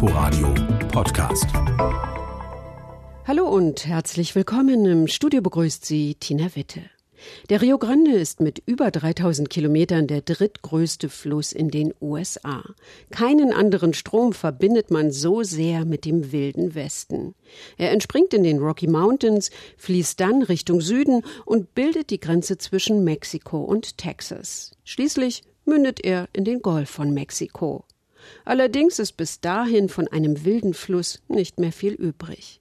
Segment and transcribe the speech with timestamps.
[0.00, 0.54] Inforadio
[0.92, 1.46] Podcast.
[3.26, 4.86] Hallo und herzlich willkommen.
[4.86, 6.82] Im Studio begrüßt Sie Tina Witte.
[7.50, 12.62] Der Rio Grande ist mit über 3000 Kilometern der drittgrößte Fluss in den USA.
[13.10, 17.34] Keinen anderen Strom verbindet man so sehr mit dem wilden Westen.
[17.76, 23.02] Er entspringt in den Rocky Mountains, fließt dann Richtung Süden und bildet die Grenze zwischen
[23.02, 24.76] Mexiko und Texas.
[24.84, 27.84] Schließlich mündet er in den Golf von Mexiko.
[28.44, 32.60] Allerdings ist bis dahin von einem wilden Fluss nicht mehr viel übrig.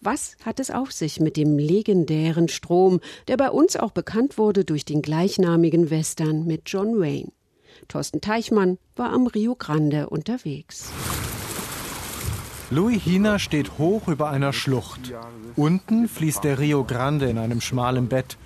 [0.00, 4.64] Was hat es auf sich mit dem legendären Strom, der bei uns auch bekannt wurde
[4.64, 7.32] durch den gleichnamigen Western mit John Wayne?
[7.88, 10.90] Thorsten Teichmann war am Rio Grande unterwegs.
[12.70, 15.12] Louis Hina steht hoch über einer Schlucht.
[15.54, 18.36] Unten fließt der Rio Grande in einem schmalen Bett.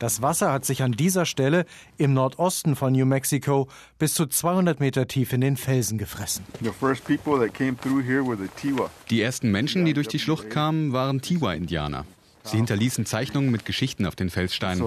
[0.00, 1.66] Das Wasser hat sich an dieser Stelle
[1.98, 3.68] im Nordosten von New Mexico
[3.98, 6.42] bis zu 200 Meter tief in den Felsen gefressen.
[9.10, 12.06] Die ersten Menschen, die durch die Schlucht kamen, waren Tiwa-Indianer.
[12.44, 14.82] Sie hinterließen Zeichnungen mit Geschichten auf den Felssteinen.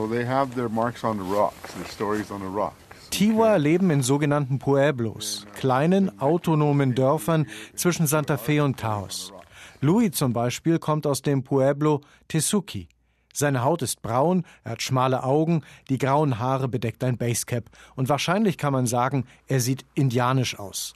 [3.11, 9.31] Tiwa leben in sogenannten Pueblos, kleinen autonomen Dörfern zwischen Santa Fe und Taos.
[9.79, 12.87] Louis zum Beispiel kommt aus dem Pueblo Tesuki.
[13.33, 18.07] Seine Haut ist braun, er hat schmale Augen, die grauen Haare bedeckt ein Basecap und
[18.07, 20.93] wahrscheinlich kann man sagen, er sieht indianisch aus.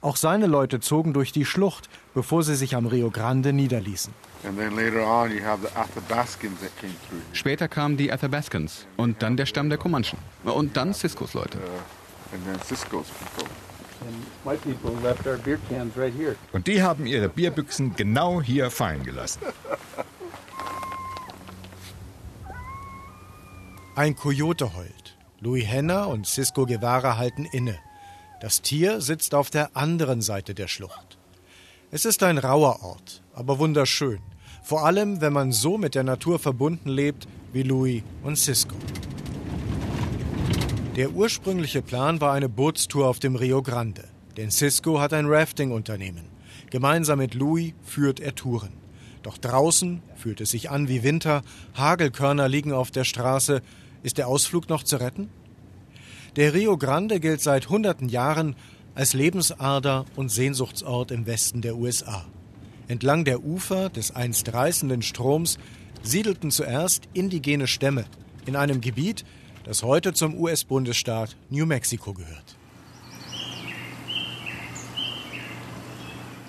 [0.00, 4.14] Auch seine Leute zogen durch die Schlucht, bevor sie sich am Rio Grande niederließen.
[7.32, 11.58] Später kamen die Athabascans und dann der Stamm der Comanchen und dann Ciscos Leute.
[16.52, 19.42] Und die haben ihre Bierbüchsen genau hier fallen gelassen.
[23.94, 25.18] Ein Kojote heult.
[25.40, 27.78] Louis Henner und Cisco Guevara halten inne.
[28.40, 31.18] Das Tier sitzt auf der anderen Seite der Schlucht.
[31.90, 34.20] Es ist ein rauer Ort, aber wunderschön.
[34.62, 38.76] Vor allem, wenn man so mit der Natur verbunden lebt wie Louis und Cisco.
[40.96, 44.08] Der ursprüngliche Plan war eine Bootstour auf dem Rio Grande.
[44.38, 46.24] Denn Cisco hat ein Rafting-Unternehmen.
[46.70, 48.81] Gemeinsam mit Louis führt er Touren.
[49.22, 51.42] Doch draußen fühlt es sich an wie Winter,
[51.74, 53.62] Hagelkörner liegen auf der Straße,
[54.02, 55.30] ist der Ausflug noch zu retten?
[56.36, 58.56] Der Rio Grande gilt seit hunderten Jahren
[58.94, 62.24] als Lebensader und Sehnsuchtsort im Westen der USA.
[62.88, 65.58] Entlang der Ufer des einst reißenden Stroms
[66.02, 68.04] siedelten zuerst indigene Stämme
[68.44, 69.24] in einem Gebiet,
[69.64, 72.56] das heute zum US-Bundesstaat New Mexico gehört.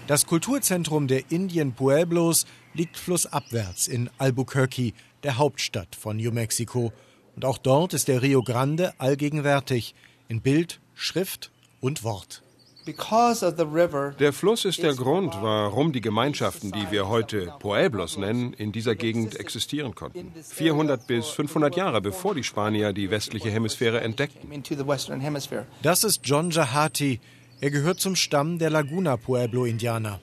[0.08, 6.92] Das Kulturzentrum der Indien Pueblos liegt flussabwärts in Albuquerque, der Hauptstadt von New Mexico,
[7.36, 9.96] und auch dort ist der Rio Grande allgegenwärtig
[10.28, 11.52] in Bild, Schrift
[11.82, 12.44] und Wort.
[12.86, 18.96] Der Fluss ist der Grund, warum die Gemeinschaften, die wir heute Pueblos nennen, in dieser
[18.96, 20.34] Gegend existieren konnten.
[20.42, 24.50] 400 bis 500 Jahre bevor die Spanier die westliche Hemisphäre entdeckten.
[25.82, 27.22] Das ist John Jahati,
[27.64, 30.20] er gehört zum Stamm der Laguna Pueblo-Indianer.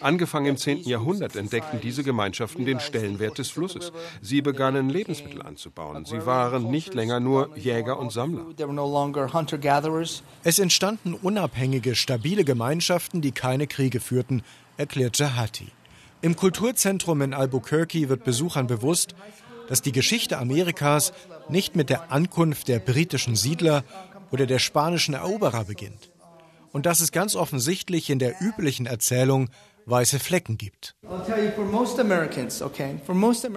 [0.00, 0.82] Angefangen im 10.
[0.84, 3.90] Jahrhundert entdeckten diese Gemeinschaften den Stellenwert des Flusses.
[4.22, 6.04] Sie begannen Lebensmittel anzubauen.
[6.04, 8.46] Sie waren nicht länger nur Jäger und Sammler.
[10.44, 14.44] Es entstanden unabhängige, stabile Gemeinschaften, die keine Kriege führten,
[14.76, 15.66] erklärt Jahati.
[16.22, 19.16] Im Kulturzentrum in Albuquerque wird Besuchern bewusst,
[19.68, 21.12] dass die Geschichte Amerikas
[21.48, 23.82] nicht mit der Ankunft der britischen Siedler
[24.34, 26.10] oder der spanischen Eroberer beginnt.
[26.72, 29.48] Und dass es ganz offensichtlich in der üblichen Erzählung
[29.86, 30.96] weiße Flecken gibt.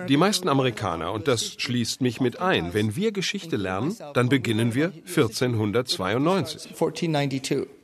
[0.08, 4.76] Die meisten Amerikaner, und das schließt mich mit ein, wenn wir Geschichte lernen, dann beginnen
[4.76, 6.76] wir 1492.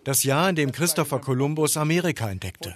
[0.04, 2.74] Das Jahr, in dem Christopher Columbus Amerika entdeckte.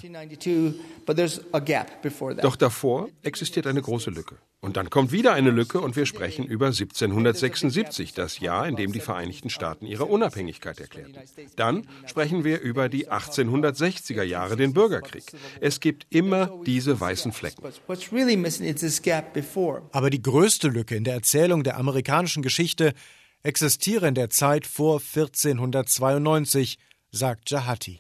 [2.42, 4.38] Doch davor existiert eine große Lücke.
[4.60, 8.92] Und dann kommt wieder eine Lücke und wir sprechen über 1776, das Jahr, in dem
[8.92, 11.16] die Vereinigten Staaten ihre Unabhängigkeit erklärten.
[11.56, 15.26] Dann sprechen wir über die 1860er Jahre, den Bürgerkrieg.
[15.62, 17.64] Es gibt immer diese weißen Flecken.
[19.92, 22.94] Aber die größte Lücke in der Erzählung der amerikanischen Geschichte
[23.44, 26.80] existiere in der Zeit vor 1492,
[27.12, 28.00] sagt Jahati.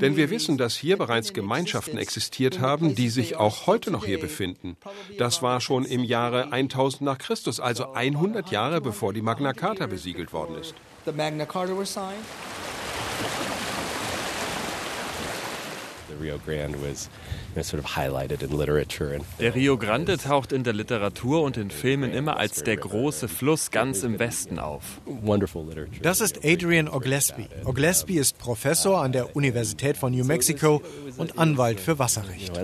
[0.00, 4.18] Denn wir wissen, dass hier bereits Gemeinschaften existiert haben, die sich auch heute noch hier
[4.18, 4.76] befinden.
[5.18, 9.86] Das war schon im Jahre 1000 nach Christus, also 100 Jahre bevor die Magna Carta
[9.86, 10.74] besiegelt worden ist.
[19.40, 23.70] Der Rio Grande taucht in der Literatur und in Filmen immer als der große Fluss
[23.70, 25.00] ganz im Westen auf.
[26.02, 27.46] Das ist Adrian Oglesby.
[27.64, 30.82] Oglesby ist Professor an der Universität von New Mexico
[31.16, 32.56] und Anwalt für Wasserrecht.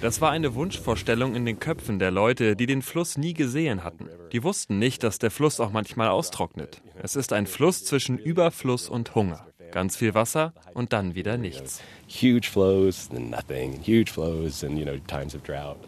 [0.00, 4.08] Das war eine Wunschvorstellung in den Köpfen der Leute, die den Fluss nie gesehen hatten.
[4.32, 6.82] Die wussten nicht, dass der Fluss auch manchmal austrocknet.
[7.02, 9.46] Es ist ein Fluss zwischen Überfluss und Hunger.
[9.70, 11.80] Ganz viel Wasser und dann wieder nichts.
[12.08, 15.78] Huge flows, then nothing, huge flows and you know times of drought.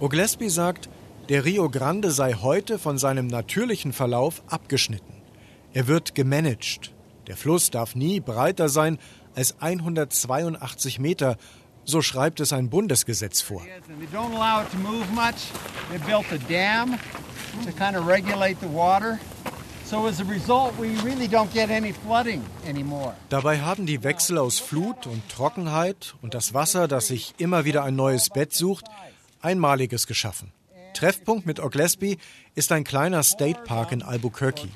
[0.00, 0.88] Oglesby sagt,
[1.28, 5.14] der Rio Grande sei heute von seinem natürlichen Verlauf abgeschnitten.
[5.72, 6.94] Er wird gemanagt.
[7.26, 8.98] Der Fluss darf nie breiter sein
[9.34, 11.36] als 182 Meter,
[11.88, 13.62] so schreibt es ein Bundesgesetz vor.
[23.30, 27.84] Dabei haben die Wechsel aus Flut und Trockenheit und das Wasser, das sich immer wieder
[27.84, 28.84] ein neues Bett sucht,
[29.40, 30.52] Einmaliges geschaffen.
[30.92, 32.18] Treffpunkt mit Oglesby
[32.54, 34.68] ist ein kleiner State Park in Albuquerque.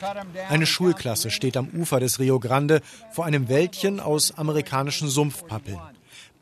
[0.49, 2.81] Eine Schulklasse steht am Ufer des Rio Grande
[3.11, 5.81] vor einem Wäldchen aus amerikanischen Sumpfpappeln.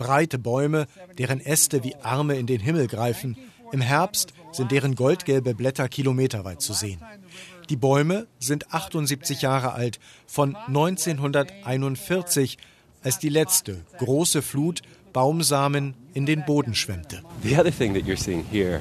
[0.00, 0.86] Breite Bäume,
[1.18, 3.36] deren Äste wie Arme in den Himmel greifen.
[3.70, 7.02] Im Herbst sind deren goldgelbe Blätter kilometerweit zu sehen.
[7.68, 12.56] Die Bäume sind 78 Jahre alt, von 1941,
[13.02, 14.80] als die letzte große Flut
[15.12, 17.22] Baumsamen in den Boden schwemmte.
[17.42, 18.80] The other thing that you're seeing here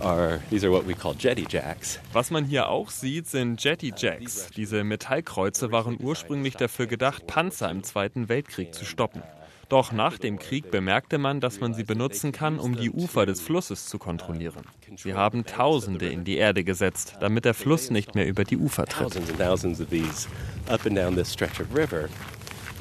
[0.00, 1.98] Are, these are what we call jetty jacks.
[2.12, 4.48] Was man hier auch sieht, sind Jetty Jacks.
[4.56, 9.22] Diese Metallkreuze waren ursprünglich dafür gedacht, Panzer im Zweiten Weltkrieg zu stoppen.
[9.68, 13.40] Doch nach dem Krieg bemerkte man, dass man sie benutzen kann, um die Ufer des
[13.40, 14.64] Flusses zu kontrollieren.
[14.96, 18.86] Sie haben Tausende in die Erde gesetzt, damit der Fluss nicht mehr über die Ufer
[18.86, 19.20] tritt.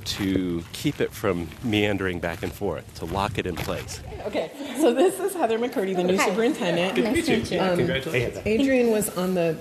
[0.07, 4.01] To keep it from meandering back and forth, to lock it in place.
[4.25, 6.97] Okay, so this is Heather McCurdy, the new superintendent.
[6.97, 7.59] Nice to meet you.
[7.59, 9.57] Um, Adrian was on the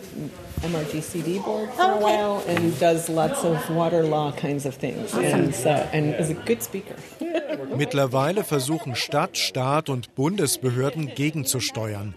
[0.60, 5.54] MRGCD board for a while and does lots of water law kinds of things and,
[5.54, 6.96] so, and is a good speaker.
[7.76, 12.14] Mittlerweile versuchen Stadt, Staat und Bundesbehörden gegenzusteuern.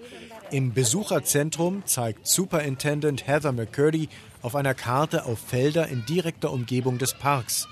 [0.52, 4.10] Im Besucherzentrum zeigt Superintendent Heather McCurdy
[4.42, 7.68] auf einer Karte auf Felder in direkter Umgebung des Parks.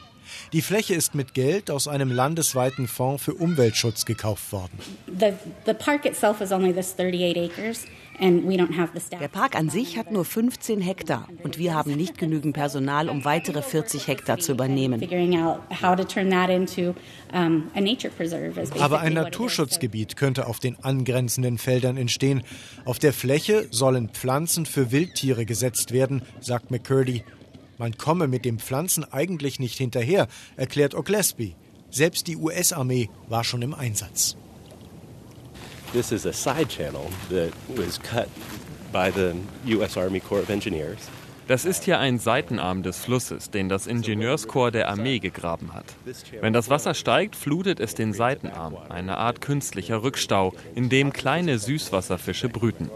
[0.53, 4.79] Die Fläche ist mit Geld aus einem landesweiten Fonds für Umweltschutz gekauft worden.
[5.19, 5.33] The,
[5.65, 7.85] the park itself is only this 38 acres.
[8.19, 13.25] Der Park an sich hat nur 15 Hektar und wir haben nicht genügend Personal, um
[13.25, 14.99] weitere 40 Hektar zu übernehmen.
[18.79, 22.41] Aber ein Naturschutzgebiet könnte auf den angrenzenden Feldern entstehen.
[22.85, 27.23] Auf der Fläche sollen Pflanzen für Wildtiere gesetzt werden, sagt McCurdy.
[27.77, 31.55] Man komme mit den Pflanzen eigentlich nicht hinterher, erklärt Oglesby.
[31.91, 34.35] Selbst die US-Armee war schon im Einsatz.
[35.93, 38.27] This is a side channel that was cut
[38.91, 41.09] by the US Army Corps of Engineers.
[41.47, 45.85] Das ist hier ein Seitenarm des Flusses, den das Ingenieurskorps der Armee gegraben hat.
[46.41, 51.57] Wenn das Wasser steigt, flutet es den Seitenarm, eine Art künstlicher Rückstau, in dem kleine
[51.57, 52.89] Süßwasserfische brüten.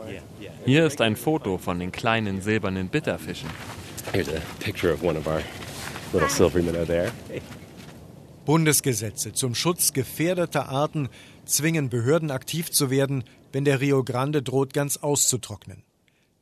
[0.65, 3.49] Hier ist ein Foto von den kleinen silbernen Bitterfischen.
[4.13, 5.42] Here's a picture of one of our
[6.13, 7.12] little silver minnow there.
[8.45, 11.09] Bundesgesetze zum Schutz gefährdeter Arten
[11.45, 15.84] zwingen Behörden aktiv zu werden, wenn der Rio Grande droht ganz auszutrocknen.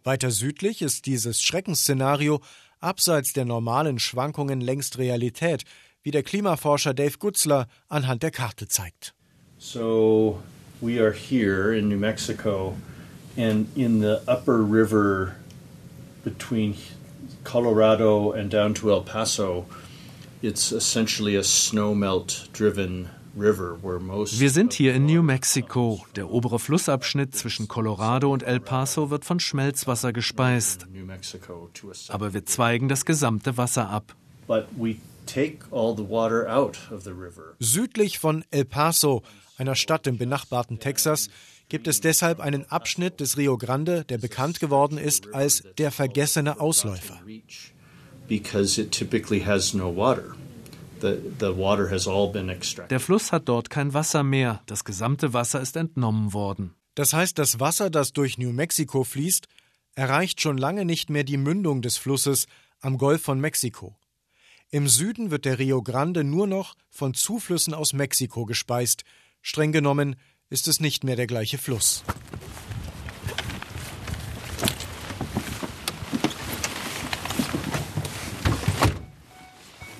[0.03, 2.41] Weiter südlich ist dieses Schreckensszenario
[2.79, 5.65] abseits der normalen Schwankungen längst Realität,
[6.01, 9.13] wie der Klimaforscher Dave Gutzler anhand der Karte zeigt.
[9.57, 10.41] So
[10.81, 12.75] we are here in New Mexico
[13.37, 15.35] and in the upper river
[16.23, 16.75] between
[17.43, 19.65] Colorado and down to El Paso,
[20.41, 26.05] it's essentially a snowmelt driven wir sind hier in New Mexico.
[26.15, 30.87] Der obere Flussabschnitt zwischen Colorado und El Paso wird von Schmelzwasser gespeist.
[32.09, 34.15] Aber wir zweigen das gesamte Wasser ab.
[37.59, 39.23] Südlich von El Paso,
[39.57, 41.29] einer Stadt im benachbarten Texas,
[41.69, 46.59] gibt es deshalb einen Abschnitt des Rio Grande, der bekannt geworden ist als der vergessene
[46.59, 47.21] Ausläufer.
[52.89, 54.61] Der Fluss hat dort kein Wasser mehr.
[54.65, 56.75] Das gesamte Wasser ist entnommen worden.
[56.95, 59.47] Das heißt, das Wasser, das durch New Mexico fließt,
[59.95, 62.47] erreicht schon lange nicht mehr die Mündung des Flusses
[62.81, 63.95] am Golf von Mexiko.
[64.71, 69.03] Im Süden wird der Rio Grande nur noch von Zuflüssen aus Mexiko gespeist.
[69.41, 70.15] Streng genommen
[70.49, 72.03] ist es nicht mehr der gleiche Fluss.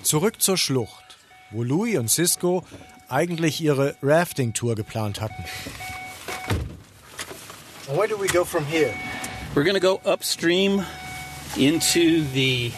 [0.02, 1.18] Zurück zur Schlucht,
[1.52, 2.66] wo Louis und Cisco
[3.10, 5.44] eigentlich ihre Rafting-Tour geplant hatten.
[7.88, 8.94] Where do we go from here?
[9.54, 10.84] We're going to go upstream
[11.58, 12.72] into the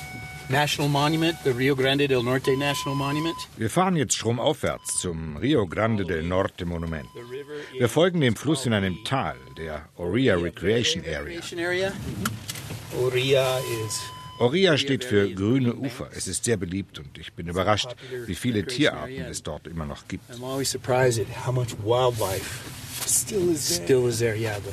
[0.51, 3.35] National Monument, the Rio Grande del Norte National Monument.
[3.57, 7.07] Wir fahren jetzt stromaufwärts zum Rio Grande del Norte Monument.
[7.77, 11.41] Wir folgen dem Fluss in einem Tal, der Oria Recreation Area.
[13.01, 14.01] Oria is
[14.39, 16.09] Oria steht für grüne Ufer.
[16.13, 20.07] Es ist sehr beliebt und ich bin überrascht, wie viele Tierarten es dort immer noch
[20.07, 20.29] gibt.
[20.31, 22.67] I'm always surprised at how much wildlife
[23.07, 23.85] still is there.
[23.85, 24.59] Still is there, yeah.
[24.59, 24.71] The,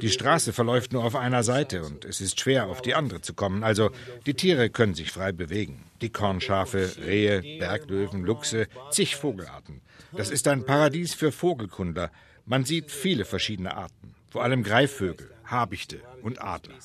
[0.00, 3.34] Die Straße verläuft nur auf einer Seite und es ist schwer, auf die andere zu
[3.34, 3.62] kommen.
[3.62, 3.90] Also
[4.24, 5.84] die Tiere können sich frei bewegen.
[6.00, 9.82] Dickhornschafe, Rehe, Berglöwen, Luchse, zig Vogelarten.
[10.12, 12.10] Das ist ein Paradies für Vogelkundler.
[12.46, 16.76] Man sieht viele verschiedene Arten, vor allem Greifvögel, Habichte und Adler.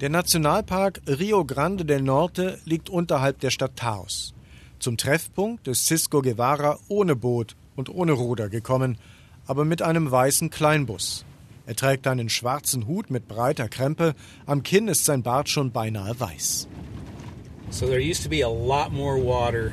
[0.00, 4.32] Der Nationalpark Rio Grande del Norte liegt unterhalb der Stadt Taos.
[4.80, 8.96] Zum Treffpunkt ist Cisco Guevara ohne Boot und ohne Ruder gekommen,
[9.46, 11.26] aber mit einem weißen Kleinbus.
[11.66, 14.14] Er trägt einen schwarzen Hut mit breiter Krempe,
[14.46, 16.66] am Kinn ist sein Bart schon beinahe weiß.
[17.68, 19.72] So there used to be a lot more water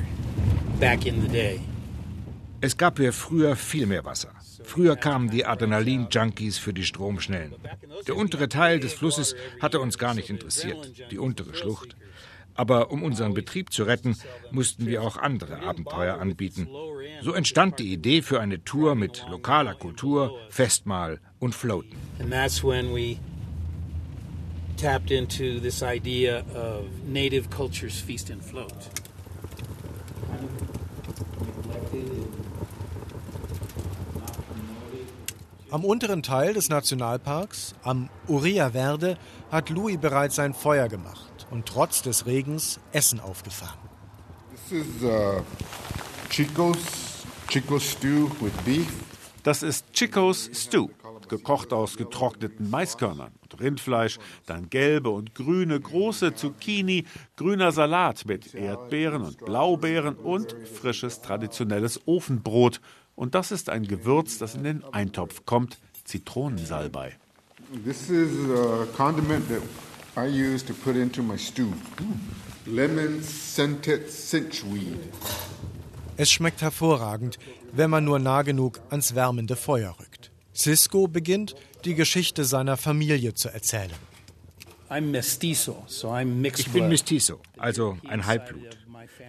[0.78, 1.58] back in the day.
[2.60, 4.32] Es gab hier früher viel mehr Wasser.
[4.62, 7.54] Früher kamen die Adrenalin-Junkies für die Stromschnellen.
[8.06, 11.96] Der untere Teil des Flusses hatte uns gar nicht interessiert, die untere Schlucht.
[12.58, 14.16] Aber um unseren Betrieb zu retten,
[14.50, 16.66] mussten wir auch andere Abenteuer anbieten.
[17.22, 21.94] So entstand die Idee für eine Tour mit lokaler Kultur, Festmahl und Floaten.
[22.18, 23.18] And that's when we
[24.76, 28.90] tapped into this idea of native cultures feast and float.
[35.70, 39.16] Am unteren Teil des Nationalparks, am Uria Verde,
[39.52, 43.78] hat Louis bereits sein Feuer gemacht und trotz des Regens Essen aufgefahren.
[44.68, 45.42] This is uh,
[46.28, 48.88] Chico's, Chico's stew with beef.
[49.42, 50.88] Das ist Chicos Stew,
[51.28, 58.54] gekocht aus getrockneten Maiskörnern und Rindfleisch, dann gelbe und grüne große Zucchini, grüner Salat mit
[58.54, 62.80] Erdbeeren und Blaubeeren und frisches traditionelles Ofenbrot.
[63.14, 67.16] Und das ist ein Gewürz, das in den Eintopf kommt, Zitronensalbei.
[67.84, 69.62] This is a condiment that
[70.18, 71.72] I use to put into my stew.
[72.66, 74.98] Lemon scented cinchweed.
[76.16, 77.38] Es schmeckt hervorragend,
[77.72, 80.32] wenn man nur nah genug ans wärmende Feuer rückt.
[80.52, 83.94] Cisco beginnt, die Geschichte seiner Familie zu erzählen.
[84.90, 86.88] I'm mestizo, so I'm mixed Ich bin.
[86.88, 88.76] Mestizo, also ein Halbblut.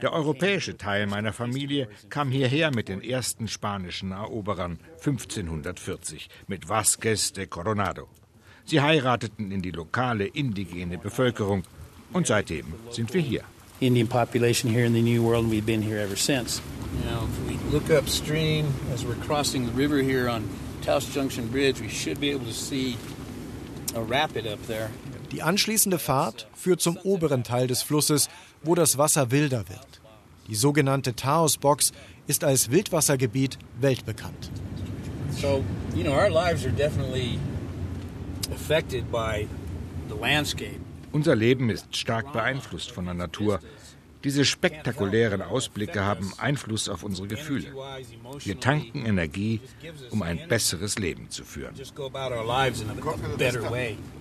[0.02, 7.32] Der europäische Teil meiner Familie kam hierher mit den ersten spanischen Eroberern 1540 mit Vasquez
[7.34, 8.08] de Coronado.
[8.70, 11.64] Sie heirateten in die lokale indigene Bevölkerung
[12.14, 13.42] und seitdem sind wir hier.
[13.80, 16.62] Indian population here in the New World, and we've been here ever since.
[17.04, 20.48] Now, if we look upstream as we're crossing the river here on
[20.86, 22.96] Taos Junction Bridge, we should be able to see
[23.96, 24.92] a rapid up there.
[25.32, 28.30] Die anschließende Fahrt führt zum oberen Teil des Flusses,
[28.62, 30.00] wo das Wasser wilder wird.
[30.48, 31.92] Die sogenannte Taos-Box
[32.28, 34.52] ist als Wildwassergebiet weltbekannt.
[35.42, 35.64] So,
[35.96, 38.38] you know, our lives are definitely affected by the landscape.
[41.12, 43.60] Unser Leben ist stark beeinflusst von der Natur.
[44.24, 47.74] Diese spektakulären Ausblicke haben Einfluss auf unsere Gefühle.
[48.44, 49.62] Wir tanken Energie,
[50.10, 51.74] um ein besseres Leben zu führen.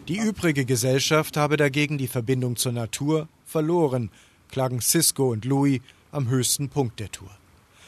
[0.06, 4.11] Die übrige Gesellschaft habe dagegen die Verbindung zur Natur verloren,
[4.50, 5.80] klagen Cisco und Louis
[6.12, 7.30] am höchsten Punkt der Tour.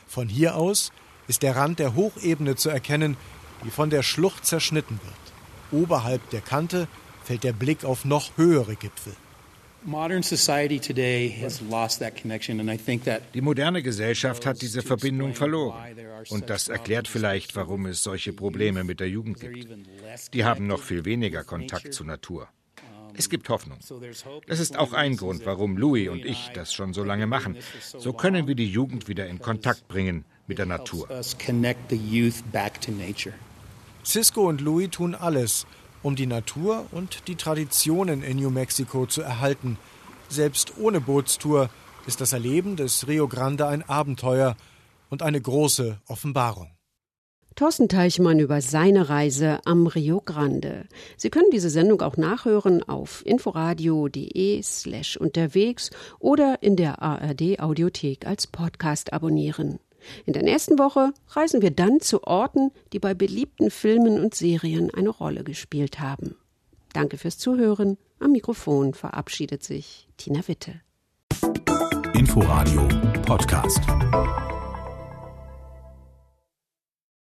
[0.06, 0.90] Von hier aus
[1.28, 3.16] ist der Rand der Hochebene zu erkennen,
[3.64, 5.29] die von der Schlucht zerschnitten wird.
[5.72, 6.88] Oberhalb der Kante
[7.24, 9.14] fällt der Blick auf noch höhere Gipfel.
[9.82, 14.60] Modern society today has lost that connection, and I think that Die moderne Gesellschaft hat
[14.60, 15.96] diese Verbindung verloren.
[16.28, 19.68] Und das erklärt vielleicht, warum es solche Probleme mit der Jugend gibt.
[20.34, 22.48] Die haben noch viel weniger Kontakt zur Natur.
[23.14, 23.78] Es gibt Hoffnung.
[24.46, 27.56] Das ist auch ein Grund, warum Louis und ich das schon so lange machen.
[27.98, 31.08] So können wir die Jugend wieder in Kontakt bringen mit der Natur.
[34.04, 35.66] Cisco und Louis tun alles,
[36.02, 39.78] um die Natur und die Traditionen in New Mexico zu erhalten.
[40.28, 41.70] Selbst ohne Bootstour
[42.06, 44.56] ist das Erleben des Rio Grande ein Abenteuer
[45.10, 46.70] und eine große Offenbarung.
[47.56, 50.86] Thorsten Teichmann über seine Reise am Rio Grande.
[51.16, 55.90] Sie können diese Sendung auch nachhören auf inforadio.de slash unterwegs
[56.20, 59.78] oder in der ARD Audiothek als Podcast abonnieren.
[60.26, 64.92] In der nächsten Woche reisen wir dann zu Orten, die bei beliebten Filmen und Serien
[64.92, 66.36] eine Rolle gespielt haben.
[66.92, 67.98] Danke fürs Zuhören.
[68.18, 70.80] Am Mikrofon verabschiedet sich Tina Witte.
[72.14, 72.86] Inforadio
[73.22, 73.80] Podcast.